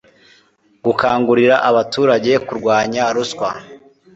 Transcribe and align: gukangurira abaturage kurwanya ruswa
gukangurira 0.85 1.55
abaturage 1.69 2.31
kurwanya 2.47 3.03
ruswa 3.15 3.49